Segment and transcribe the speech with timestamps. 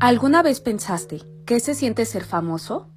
[0.00, 2.88] ¿Alguna vez pensaste qué se siente ser famoso?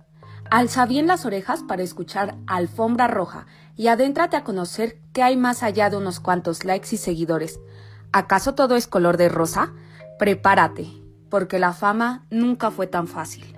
[0.49, 3.45] Alza bien las orejas para escuchar Alfombra Roja
[3.75, 7.59] y adéntrate a conocer qué hay más allá de unos cuantos likes y seguidores.
[8.13, 9.73] ¿Acaso todo es color de rosa?
[10.17, 10.87] Prepárate,
[11.29, 13.53] porque la fama nunca fue tan fácil.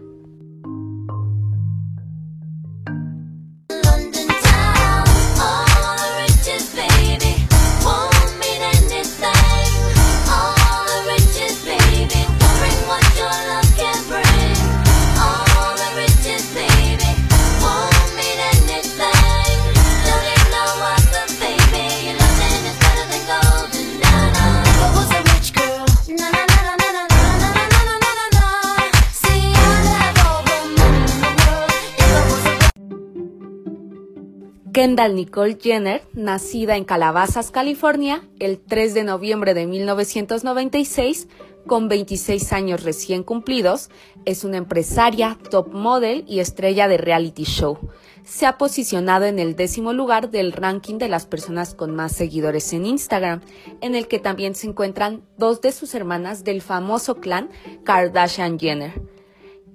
[34.76, 41.30] Kendall Nicole Jenner, nacida en Calabazas, California, el 3 de noviembre de 1996,
[41.66, 43.90] con 26 años recién cumplidos,
[44.26, 47.80] es una empresaria, top model y estrella de reality show.
[48.26, 52.74] Se ha posicionado en el décimo lugar del ranking de las personas con más seguidores
[52.74, 53.40] en Instagram,
[53.80, 57.50] en el que también se encuentran dos de sus hermanas del famoso clan
[57.86, 59.15] Kardashian Jenner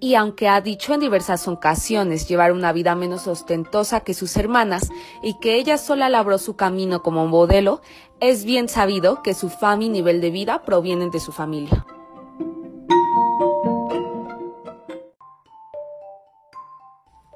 [0.00, 4.90] y aunque ha dicho en diversas ocasiones llevar una vida menos ostentosa que sus hermanas
[5.22, 7.82] y que ella sola labró su camino como modelo,
[8.18, 11.86] es bien sabido que su fama y nivel de vida provienen de su familia.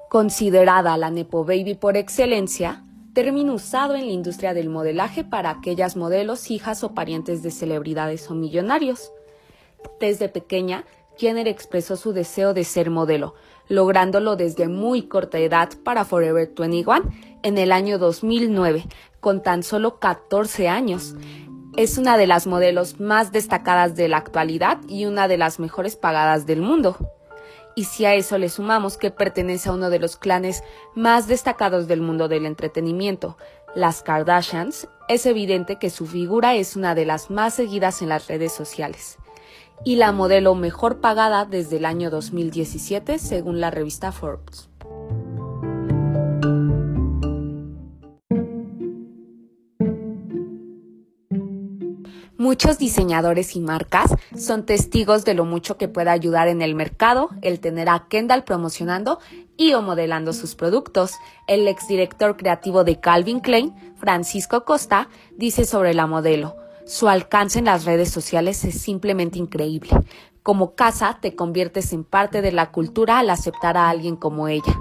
[0.08, 5.96] Considerada la Nepo Baby por excelencia, término usado en la industria del modelaje para aquellas
[5.96, 9.12] modelos, hijas o parientes de celebridades o millonarios.
[10.00, 10.84] Desde pequeña
[11.16, 13.34] Jenner expresó su deseo de ser modelo,
[13.68, 17.10] lográndolo desde muy corta edad para Forever 21
[17.42, 18.84] en el año 2009,
[19.20, 21.14] con tan solo 14 años.
[21.76, 25.96] Es una de las modelos más destacadas de la actualidad y una de las mejores
[25.96, 26.96] pagadas del mundo.
[27.76, 30.62] Y si a eso le sumamos que pertenece a uno de los clanes
[30.94, 33.36] más destacados del mundo del entretenimiento,
[33.74, 38.28] las Kardashians, es evidente que su figura es una de las más seguidas en las
[38.28, 39.18] redes sociales
[39.84, 44.68] y la modelo mejor pagada desde el año 2017 según la revista Forbes.
[52.44, 57.30] Muchos diseñadores y marcas son testigos de lo mucho que puede ayudar en el mercado
[57.40, 59.18] el tener a Kendall promocionando
[59.56, 61.12] y o modelando sus productos.
[61.46, 65.08] El exdirector creativo de Calvin Klein, Francisco Costa,
[65.38, 66.54] dice sobre la modelo,
[66.86, 69.90] su alcance en las redes sociales es simplemente increíble.
[70.42, 74.76] Como casa te conviertes en parte de la cultura al aceptar a alguien como ella.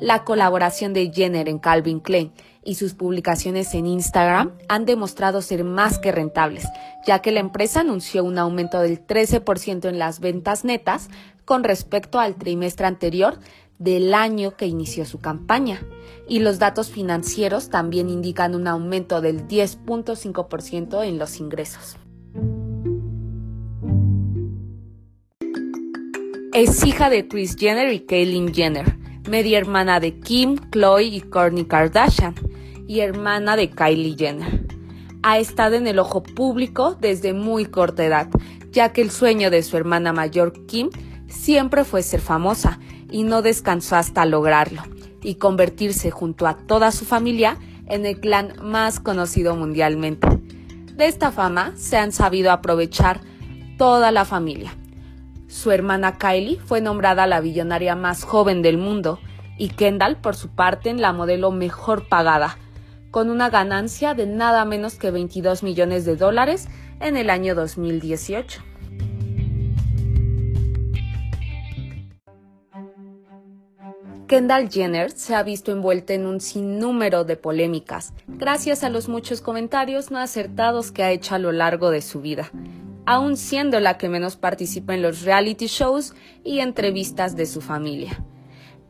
[0.00, 2.32] La colaboración de Jenner en Calvin Klein
[2.64, 6.66] y sus publicaciones en Instagram han demostrado ser más que rentables,
[7.06, 11.08] ya que la empresa anunció un aumento del 13% en las ventas netas
[11.44, 13.38] con respecto al trimestre anterior
[13.78, 15.80] del año que inició su campaña.
[16.28, 21.96] Y los datos financieros también indican un aumento del 10.5% en los ingresos.
[26.52, 31.64] Es hija de Kris Jenner y Caitlyn Jenner, media hermana de Kim, Chloe y Kourtney
[31.64, 32.34] Kardashian,
[32.88, 34.66] y hermana de Kylie Jenner.
[35.22, 38.28] Ha estado en el ojo público desde muy corta edad,
[38.72, 40.90] ya que el sueño de su hermana mayor Kim
[41.28, 44.82] siempre fue ser famosa y no descansó hasta lograrlo
[45.22, 50.28] y convertirse junto a toda su familia en el clan más conocido mundialmente.
[50.94, 53.20] De esta fama se han sabido aprovechar
[53.76, 54.74] toda la familia.
[55.46, 59.18] Su hermana Kylie fue nombrada la billonaria más joven del mundo
[59.56, 62.58] y Kendall, por su parte, en la modelo mejor pagada,
[63.10, 66.68] con una ganancia de nada menos que 22 millones de dólares
[67.00, 68.67] en el año 2018.
[74.28, 79.40] Kendall Jenner se ha visto envuelta en un sinnúmero de polémicas, gracias a los muchos
[79.40, 82.52] comentarios no acertados que ha hecho a lo largo de su vida,
[83.06, 86.14] aun siendo la que menos participa en los reality shows
[86.44, 88.22] y entrevistas de su familia.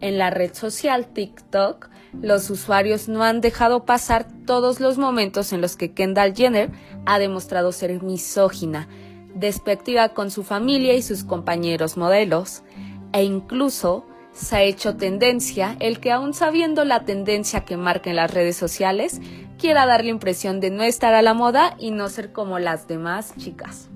[0.01, 1.89] En la red social TikTok,
[2.21, 6.73] los usuarios no han dejado pasar todos los momentos en los que Kendall Jenner
[7.07, 8.89] ha demostrado ser misógina,
[9.37, 12.65] despectiva con su familia y sus compañeros modelos,
[13.13, 14.05] e incluso
[14.39, 18.57] se ha hecho tendencia el que aún sabiendo la tendencia que marca en las redes
[18.57, 19.21] sociales,
[19.59, 22.87] quiera dar la impresión de no estar a la moda y no ser como las
[22.87, 23.89] demás chicas.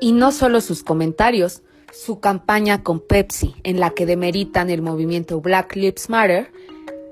[0.00, 1.62] Y no solo sus comentarios,
[1.92, 6.50] su campaña con Pepsi, en la que demeritan el movimiento Black Lives Matter,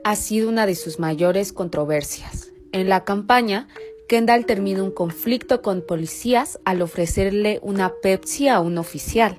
[0.03, 2.51] ha sido una de sus mayores controversias.
[2.73, 3.69] En la campaña,
[4.11, 9.39] Kendall termina un conflicto con policías al ofrecerle una Pepsi a un oficial.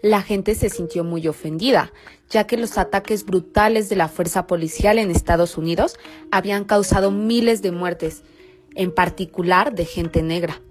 [0.00, 1.92] La gente se sintió muy ofendida,
[2.30, 5.98] ya que los ataques brutales de la fuerza policial en Estados Unidos
[6.30, 8.22] habían causado miles de muertes,
[8.76, 10.62] en particular de gente negra.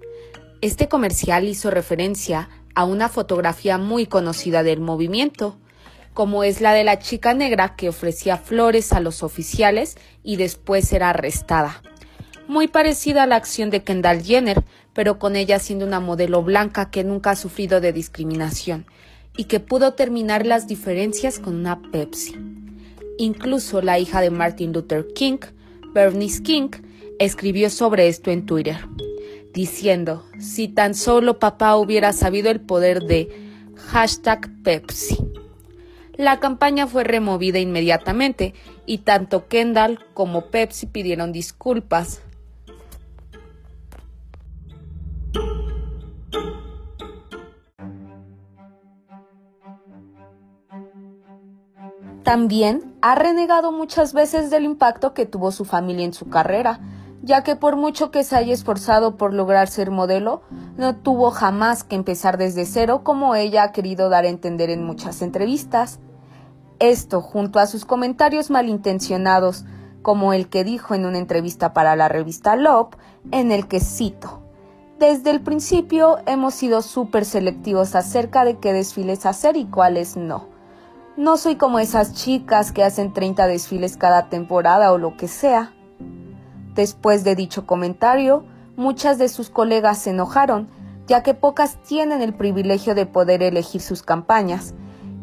[0.62, 5.58] Este comercial hizo referencia a una fotografía muy conocida del movimiento,
[6.14, 10.90] como es la de la chica negra que ofrecía flores a los oficiales y después
[10.94, 11.82] era arrestada
[12.48, 16.90] muy parecida a la acción de Kendall Jenner, pero con ella siendo una modelo blanca
[16.90, 18.86] que nunca ha sufrido de discriminación
[19.36, 22.36] y que pudo terminar las diferencias con una Pepsi.
[23.18, 25.38] Incluso la hija de Martin Luther King,
[25.92, 26.68] Bernice King,
[27.18, 28.76] escribió sobre esto en Twitter,
[29.52, 33.28] diciendo, si tan solo papá hubiera sabido el poder de
[33.76, 35.16] hashtag Pepsi.
[36.16, 38.54] La campaña fue removida inmediatamente
[38.86, 42.22] y tanto Kendall como Pepsi pidieron disculpas,
[52.26, 56.80] También ha renegado muchas veces del impacto que tuvo su familia en su carrera,
[57.22, 60.42] ya que por mucho que se haya esforzado por lograr ser modelo,
[60.76, 64.82] no tuvo jamás que empezar desde cero como ella ha querido dar a entender en
[64.82, 66.00] muchas entrevistas.
[66.80, 69.64] Esto, junto a sus comentarios malintencionados,
[70.02, 72.96] como el que dijo en una entrevista para la revista Love,
[73.30, 74.42] en el que cito,
[74.98, 80.55] Desde el principio hemos sido súper selectivos acerca de qué desfiles hacer y cuáles no.
[81.16, 85.72] No soy como esas chicas que hacen 30 desfiles cada temporada o lo que sea.
[86.74, 88.44] Después de dicho comentario,
[88.76, 90.68] muchas de sus colegas se enojaron,
[91.06, 94.74] ya que pocas tienen el privilegio de poder elegir sus campañas,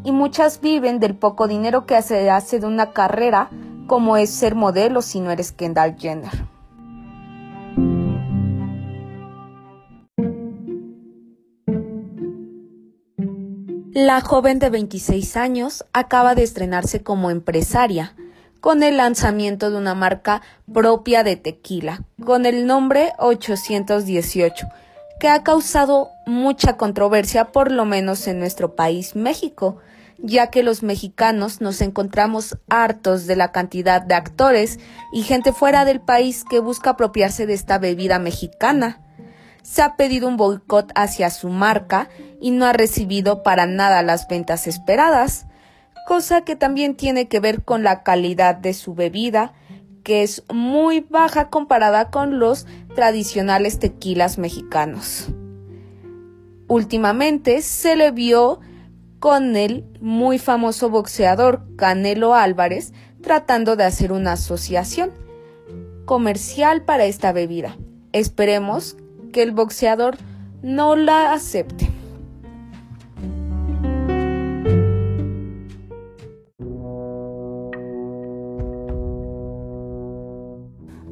[0.02, 3.50] y muchas viven del poco dinero que se hace de una carrera
[3.86, 6.53] como es ser modelo si no eres Kendall Jenner.
[13.94, 18.16] La joven de 26 años acaba de estrenarse como empresaria
[18.60, 20.42] con el lanzamiento de una marca
[20.72, 24.66] propia de tequila con el nombre 818
[25.20, 29.78] que ha causado mucha controversia por lo menos en nuestro país México,
[30.18, 34.80] ya que los mexicanos nos encontramos hartos de la cantidad de actores
[35.12, 39.03] y gente fuera del país que busca apropiarse de esta bebida mexicana
[39.64, 42.08] se ha pedido un boicot hacia su marca
[42.40, 45.46] y no ha recibido para nada las ventas esperadas,
[46.06, 49.54] cosa que también tiene que ver con la calidad de su bebida,
[50.04, 55.30] que es muy baja comparada con los tradicionales tequilas mexicanos.
[56.68, 58.60] Últimamente se le vio
[59.18, 65.10] con el muy famoso boxeador Canelo Álvarez tratando de hacer una asociación
[66.04, 67.78] comercial para esta bebida.
[68.12, 68.98] Esperemos
[69.34, 70.16] que el boxeador
[70.62, 71.90] no la acepte.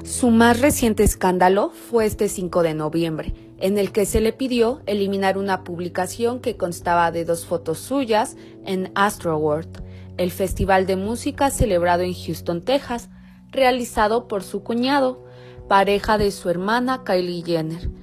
[0.04, 4.82] Su más reciente escándalo fue este 5 de noviembre, en el que se le pidió
[4.86, 9.82] eliminar una publicación que constaba de dos fotos suyas en Astroworld,
[10.16, 13.10] el festival de música celebrado en Houston, Texas,
[13.50, 15.24] realizado por su cuñado,
[15.66, 18.01] pareja de su hermana Kylie Jenner.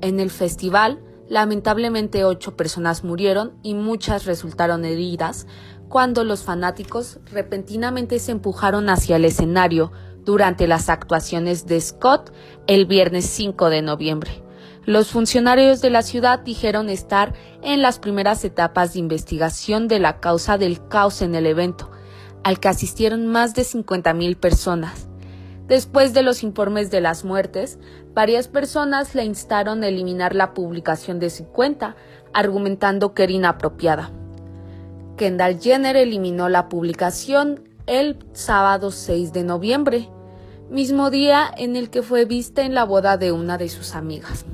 [0.00, 5.46] En el festival, lamentablemente ocho personas murieron y muchas resultaron heridas
[5.88, 9.90] cuando los fanáticos repentinamente se empujaron hacia el escenario
[10.24, 12.32] durante las actuaciones de Scott
[12.66, 14.42] el viernes 5 de noviembre.
[14.84, 20.20] Los funcionarios de la ciudad dijeron estar en las primeras etapas de investigación de la
[20.20, 21.90] causa del caos en el evento,
[22.44, 25.07] al que asistieron más de 50.000 personas.
[25.68, 27.78] Después de los informes de las muertes,
[28.14, 31.94] varias personas le instaron a eliminar la publicación de su cuenta,
[32.32, 34.10] argumentando que era inapropiada.
[35.18, 40.08] Kendall Jenner eliminó la publicación el sábado 6 de noviembre,
[40.70, 44.46] mismo día en el que fue vista en la boda de una de sus amigas.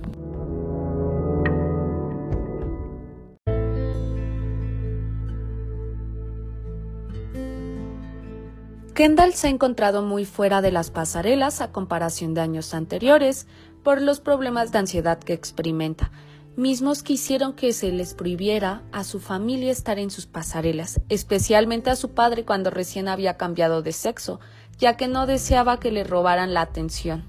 [8.94, 13.48] Kendall se ha encontrado muy fuera de las pasarelas a comparación de años anteriores
[13.82, 16.12] por los problemas de ansiedad que experimenta,
[16.54, 21.90] mismos que hicieron que se les prohibiera a su familia estar en sus pasarelas, especialmente
[21.90, 24.38] a su padre cuando recién había cambiado de sexo,
[24.78, 27.24] ya que no deseaba que le robaran la atención.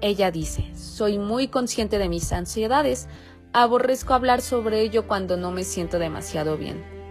[0.00, 3.08] Ella dice, soy muy consciente de mis ansiedades,
[3.52, 7.01] aborrezco hablar sobre ello cuando no me siento demasiado bien.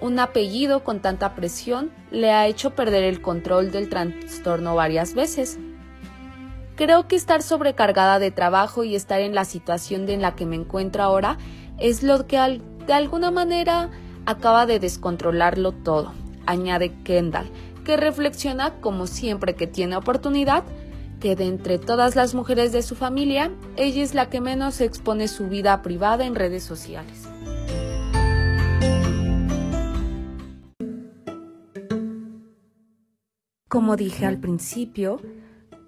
[0.00, 5.58] Un apellido con tanta presión le ha hecho perder el control del trastorno varias veces.
[6.76, 10.56] Creo que estar sobrecargada de trabajo y estar en la situación en la que me
[10.56, 11.38] encuentro ahora
[11.78, 13.90] es lo que de alguna manera
[14.26, 16.12] acaba de descontrolarlo todo,
[16.44, 17.50] añade Kendall,
[17.84, 20.64] que reflexiona como siempre que tiene oportunidad
[21.20, 25.28] que de entre todas las mujeres de su familia, ella es la que menos expone
[25.28, 27.28] su vida privada en redes sociales.
[33.68, 35.20] Como dije al principio,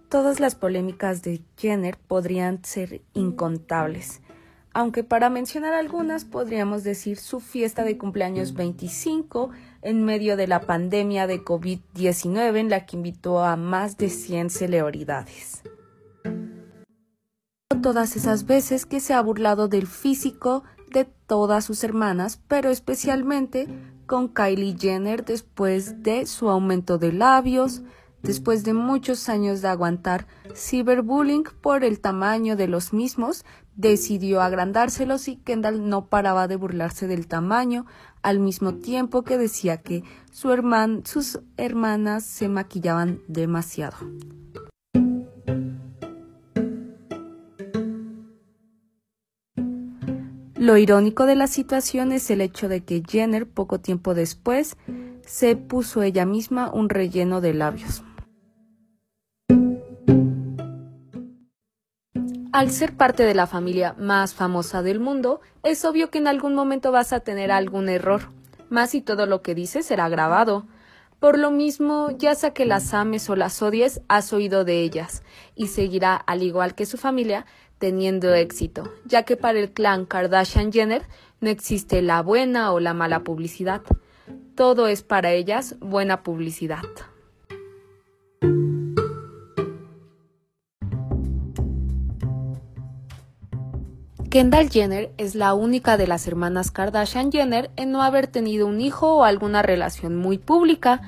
[0.08, 4.20] todas las polémicas de Jenner podrían ser incontables,
[4.72, 9.50] aunque para mencionar algunas podríamos decir su fiesta de cumpleaños 25
[9.82, 14.50] en medio de la pandemia de COVID-19 en la que invitó a más de 100
[14.50, 15.62] celebridades.
[17.80, 23.68] Todas esas veces que se ha burlado del físico de todas sus hermanas, pero especialmente
[24.08, 27.82] con Kylie Jenner después de su aumento de labios,
[28.22, 33.44] después de muchos años de aguantar ciberbullying por el tamaño de los mismos,
[33.76, 37.86] decidió agrandárselos y Kendall no paraba de burlarse del tamaño,
[38.22, 40.48] al mismo tiempo que decía que su
[41.04, 43.98] sus hermanas se maquillaban demasiado.
[50.68, 54.76] Lo irónico de la situación es el hecho de que Jenner poco tiempo después
[55.24, 58.04] se puso ella misma un relleno de labios.
[62.52, 66.54] Al ser parte de la familia más famosa del mundo, es obvio que en algún
[66.54, 68.30] momento vas a tener algún error,
[68.68, 70.66] más si todo lo que dices será grabado.
[71.18, 75.22] Por lo mismo, ya sea que las ames o las odies, has oído de ellas,
[75.54, 77.46] y seguirá, al igual que su familia,
[77.78, 81.02] teniendo éxito, ya que para el clan Kardashian Jenner
[81.40, 83.82] no existe la buena o la mala publicidad.
[84.54, 86.82] Todo es para ellas buena publicidad.
[94.30, 98.80] Kendall Jenner es la única de las hermanas Kardashian Jenner en no haber tenido un
[98.82, 101.00] hijo o alguna relación muy pública,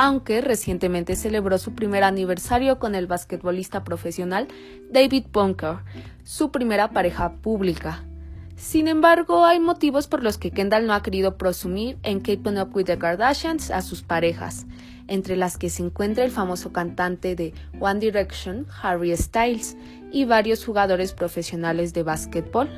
[0.00, 4.46] aunque recientemente celebró su primer aniversario con el basquetbolista profesional
[4.92, 5.78] David Bunker,
[6.22, 8.04] su primera pareja pública.
[8.54, 12.70] Sin embargo, hay motivos por los que Kendall no ha querido presumir en Keeping Up
[12.76, 14.66] with the Kardashians a sus parejas,
[15.08, 19.76] entre las que se encuentra el famoso cantante de One Direction, Harry Styles,
[20.12, 22.68] y varios jugadores profesionales de básquetbol.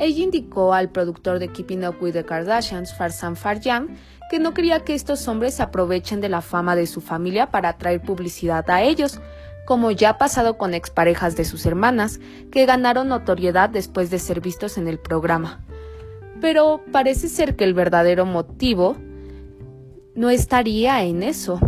[0.00, 3.96] Ella indicó al productor de Keeping Up with the Kardashians, Farzan Farjan,
[4.30, 8.00] que no quería que estos hombres aprovechen de la fama de su familia para atraer
[8.00, 9.20] publicidad a ellos,
[9.66, 12.20] como ya ha pasado con exparejas de sus hermanas,
[12.52, 15.64] que ganaron notoriedad después de ser vistos en el programa.
[16.40, 18.96] Pero parece ser que el verdadero motivo
[20.14, 21.58] no estaría en eso,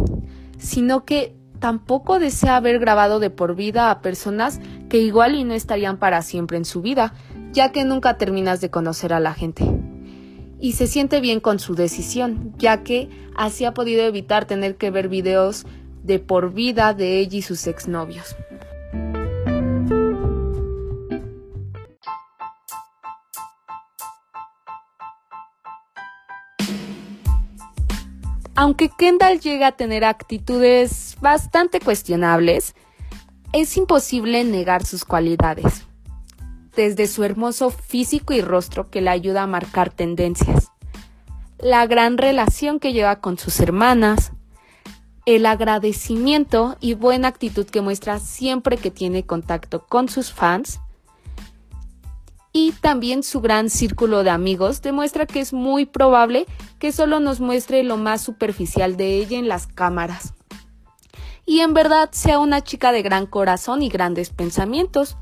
[0.57, 5.55] sino que tampoco desea haber grabado de por vida a personas que igual y no
[5.55, 7.13] estarían para siempre en su vida,
[7.53, 9.92] ya que nunca terminas de conocer a la gente.
[10.63, 14.93] Y se siente bien con su decisión, ya que así ha podido evitar tener que
[14.93, 15.67] ver videos
[16.05, 18.37] de por vida de ella y sus exnovios.
[28.55, 32.77] Aunque Kendall llega a tener actitudes bastante cuestionables,
[33.53, 35.89] es imposible negar sus cualidades.
[36.75, 40.69] Desde su hermoso físico y rostro que le ayuda a marcar tendencias,
[41.59, 44.33] la gran relación que lleva con sus hermanas,
[45.27, 50.81] el agradecimiento y buena actitud que muestra siempre que tiene contacto con sus fans,
[52.53, 56.47] y también su gran círculo de amigos demuestra que es muy probable
[56.79, 60.35] que solo nos muestre lo más superficial de ella en las cámaras.
[61.47, 65.17] Y en verdad sea una chica de gran corazón y grandes pensamientos.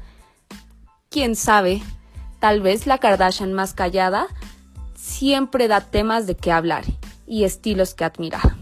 [1.12, 1.83] Quién sabe,
[2.38, 4.29] tal vez la Kardashian más callada
[4.95, 6.85] siempre da temas de qué hablar
[7.26, 8.55] y estilos que admirar.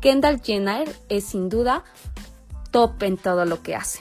[0.00, 1.82] Kendall Jenner es sin duda
[2.70, 3.98] top en todo lo que hace.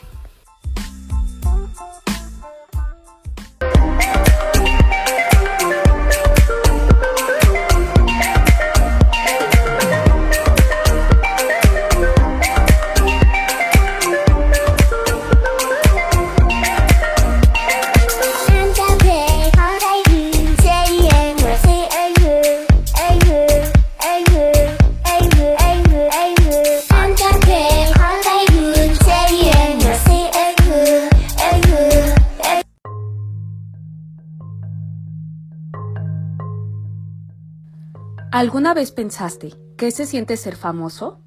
[38.32, 41.20] ¿Alguna vez pensaste qué se siente ser famoso?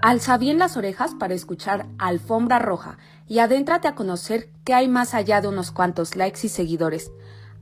[0.00, 2.96] Alza bien las orejas para escuchar Alfombra Roja
[3.26, 7.10] y adéntrate a conocer qué hay más allá de unos cuantos likes y seguidores.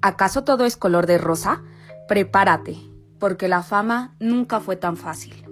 [0.02, 1.62] ¿Acaso todo es color de rosa?
[2.06, 2.76] Prepárate,
[3.18, 5.51] porque la fama nunca fue tan fácil.